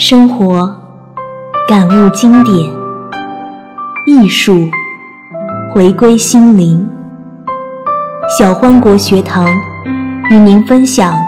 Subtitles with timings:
[0.00, 0.64] 生活
[1.66, 2.54] 感悟经典，
[4.06, 4.70] 艺术
[5.74, 6.88] 回归心灵。
[8.38, 9.52] 小欢国学堂
[10.30, 11.18] 与您分享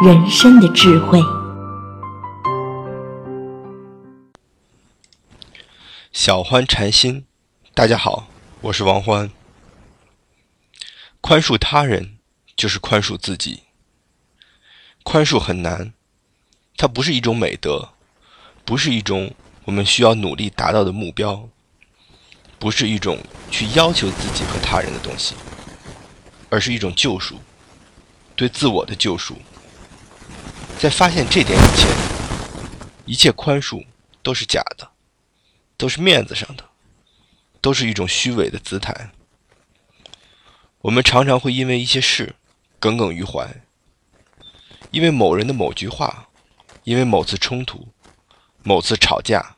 [0.00, 1.20] 人生的智慧。
[6.12, 7.26] 小欢禅心，
[7.74, 8.28] 大家好，
[8.60, 9.28] 我是王欢。
[11.20, 12.18] 宽恕他人
[12.56, 13.64] 就是宽恕自己。
[15.02, 15.92] 宽恕很难，
[16.76, 17.88] 它不是一种美德，
[18.66, 19.32] 不是一种
[19.64, 21.48] 我们需要努力达到的目标，
[22.58, 23.16] 不是一种
[23.48, 25.36] 去要求自己和他人的东西，
[26.50, 27.38] 而是一种救赎，
[28.34, 29.36] 对自我的救赎。
[30.80, 31.88] 在发现这点以前，
[33.06, 33.86] 一切宽恕
[34.20, 34.90] 都是假的，
[35.76, 36.64] 都是面子上的，
[37.60, 39.12] 都是一种虚伪的姿态。
[40.80, 42.34] 我们常常会因为一些事
[42.80, 43.48] 耿耿于怀。
[44.90, 46.28] 因为某人的某句话，
[46.84, 47.88] 因为某次冲突、
[48.66, 49.54] 某次吵架，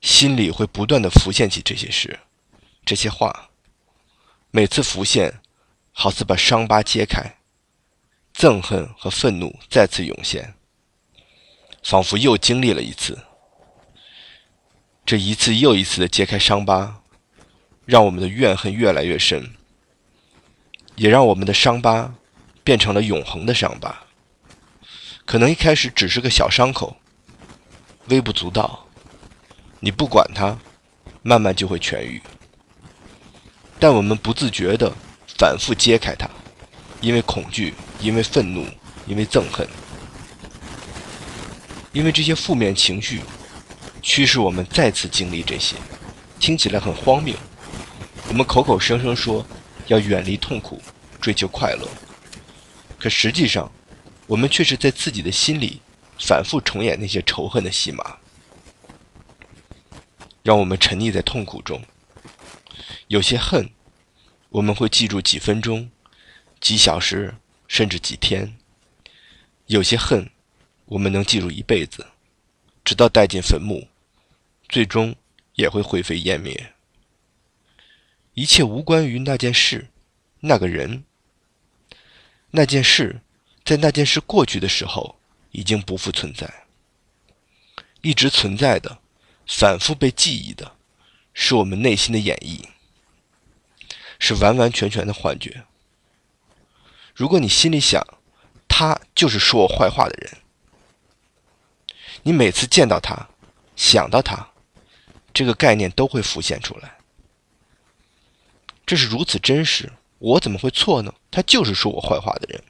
[0.00, 2.20] 心里会不断的浮现起这些事、
[2.82, 3.50] 这些话。
[4.50, 5.42] 每次浮现，
[5.92, 7.36] 好似把伤疤揭开，
[8.34, 10.54] 憎恨和愤怒再次涌现，
[11.82, 13.18] 仿佛又经历了一次。
[15.04, 17.02] 这一次又一次的揭开伤疤，
[17.84, 19.54] 让我们的怨恨越来越深，
[20.96, 22.14] 也让我们的伤疤
[22.64, 24.06] 变成了永恒的伤疤。
[25.26, 26.96] 可能一开始只是个小伤口，
[28.08, 28.86] 微不足道，
[29.80, 30.58] 你不管它，
[31.22, 32.22] 慢慢就会痊愈。
[33.78, 34.92] 但我们不自觉地
[35.38, 36.28] 反复揭开它，
[37.00, 38.66] 因为恐惧，因为愤怒，
[39.06, 39.68] 因为憎恨，
[41.92, 43.20] 因为这些负面情绪
[44.02, 45.76] 驱使我们再次经历这些。
[46.40, 47.34] 听起来很荒谬，
[48.28, 49.44] 我们口口声声说
[49.86, 50.80] 要远离痛苦，
[51.20, 51.88] 追求快乐，
[52.98, 53.70] 可实际上。
[54.28, 55.80] 我们却是在自己的心里
[56.18, 58.18] 反复重演那些仇恨的戏码，
[60.42, 61.82] 让我们沉溺在痛苦中。
[63.06, 63.70] 有些恨，
[64.50, 65.90] 我们会记住几分钟、
[66.60, 67.34] 几小时，
[67.66, 68.54] 甚至几天；
[69.66, 70.30] 有些恨，
[70.86, 72.06] 我们能记住一辈子，
[72.84, 73.88] 直到带进坟墓，
[74.68, 75.14] 最终
[75.54, 76.74] 也会灰飞烟灭。
[78.34, 79.88] 一切无关于那件事、
[80.40, 81.04] 那个人、
[82.50, 83.20] 那件事。
[83.64, 85.17] 在那件事过去的时候，
[85.58, 86.48] 已经不复存在。
[88.00, 88.98] 一直存在的、
[89.44, 90.76] 反复被记忆的，
[91.34, 92.64] 是我们内心的演绎，
[94.20, 95.64] 是完完全全的幻觉。
[97.12, 98.00] 如果你心里想，
[98.68, 100.38] 他就是说我坏话的人，
[102.22, 103.28] 你每次见到他、
[103.74, 104.50] 想到他，
[105.34, 106.98] 这个概念都会浮现出来。
[108.86, 111.12] 这是如此真实，我怎么会错呢？
[111.32, 112.62] 他就是说我坏话的人。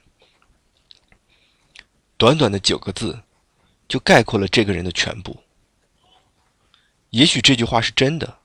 [2.19, 3.23] 短短的九个字，
[3.87, 5.41] 就概括了这个人的全部。
[7.11, 8.39] 也许这句话是真的，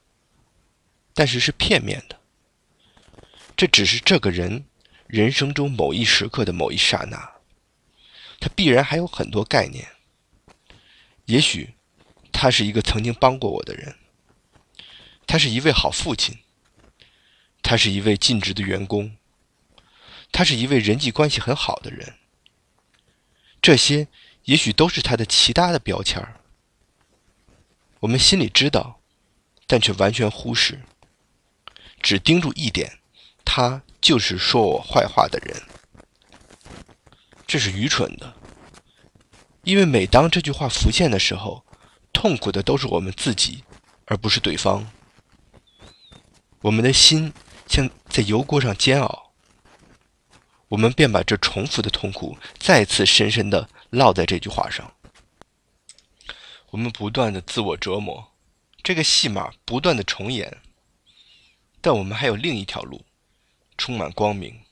[1.13, 2.21] 但是是片面的。
[3.57, 4.65] 这只是这个人
[5.09, 7.33] 人生中某一时刻的某一刹那，
[8.39, 9.89] 他必然还有很多概念。
[11.25, 11.75] 也许
[12.31, 13.97] 他是一个曾经帮过我的人，
[15.27, 16.39] 他是一位好父亲，
[17.61, 19.17] 他是一位尽职的员工，
[20.31, 22.15] 他是一位人际关系很好的人。
[23.65, 24.09] 这些
[24.43, 26.37] 也许都是他的其他的标签儿，
[28.01, 29.01] 我们心里知道，
[29.67, 30.83] 但却完全忽视，
[31.99, 32.99] 只盯住一点，
[33.43, 35.63] 他就是说我坏话的人。
[37.47, 38.35] 这是愚蠢的，
[39.63, 41.65] 因为每当这句话浮现的时候，
[42.13, 43.65] 痛苦的都是我们自己，
[44.05, 44.87] 而不是对方。
[46.61, 47.33] 我们的心
[47.67, 49.24] 像在油锅上煎熬。
[50.75, 54.93] 我们便把这重复的痛苦再次深深的烙在这句话上。
[56.71, 58.33] 我们不断的自我折磨，
[58.83, 60.61] 这个戏码不断的重演。
[61.81, 63.05] 但我们还有另一条路，
[63.79, 64.63] 充满光明，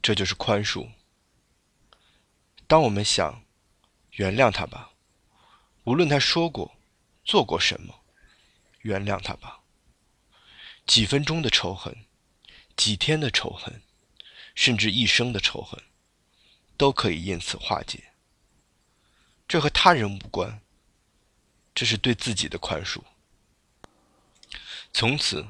[0.00, 0.88] 这就是宽恕。
[2.68, 3.42] 当我们想
[4.12, 4.90] 原谅他吧，
[5.82, 6.76] 无论他说过、
[7.24, 7.92] 做过什么，
[8.82, 9.58] 原谅他吧。
[10.86, 11.96] 几分钟的仇恨，
[12.76, 13.82] 几天的仇恨。
[14.60, 15.82] 甚至一生的仇恨，
[16.76, 18.12] 都可以因此化解。
[19.48, 20.60] 这和他人无关，
[21.74, 23.00] 这是对自己的宽恕。
[24.92, 25.46] 从此，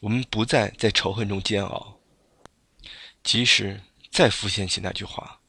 [0.00, 2.00] 我们不再在仇恨中煎熬。
[3.22, 5.42] 即使再浮现起那句话，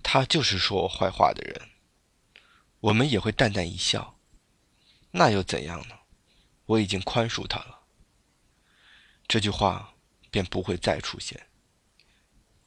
[0.00, 1.70] 他就是说我坏话的人，
[2.78, 4.16] 我们也会淡淡一笑。
[5.10, 5.96] 那又怎样呢？
[6.66, 7.80] 我已经宽恕他了。
[9.26, 9.94] 这句话
[10.30, 11.49] 便不会再出现。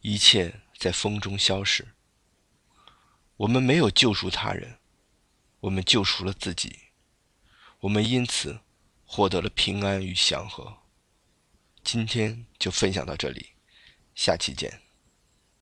[0.03, 1.87] 一切在风中消逝。
[3.37, 4.77] 我们没有救赎他人，
[5.61, 6.77] 我们救赎了自己，
[7.79, 8.59] 我们因此
[9.05, 10.77] 获得了平安与祥和。
[11.85, 13.51] 今天就分享到这里，
[14.13, 14.82] 下期见。